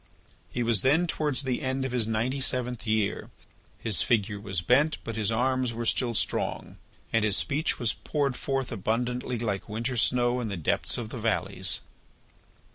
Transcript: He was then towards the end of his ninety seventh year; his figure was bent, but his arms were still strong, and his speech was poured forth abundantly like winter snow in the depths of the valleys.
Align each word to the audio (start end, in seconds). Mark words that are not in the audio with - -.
He 0.49 0.63
was 0.63 0.81
then 0.81 1.05
towards 1.05 1.43
the 1.43 1.61
end 1.61 1.85
of 1.85 1.91
his 1.91 2.07
ninety 2.07 2.41
seventh 2.41 2.87
year; 2.87 3.29
his 3.77 4.01
figure 4.01 4.39
was 4.39 4.59
bent, 4.61 4.97
but 5.03 5.15
his 5.15 5.31
arms 5.31 5.73
were 5.73 5.85
still 5.85 6.15
strong, 6.15 6.79
and 7.13 7.23
his 7.23 7.37
speech 7.37 7.77
was 7.77 7.93
poured 7.93 8.35
forth 8.35 8.71
abundantly 8.71 9.37
like 9.37 9.69
winter 9.69 9.97
snow 9.97 10.39
in 10.41 10.47
the 10.49 10.57
depths 10.57 10.97
of 10.97 11.09
the 11.09 11.19
valleys. 11.19 11.81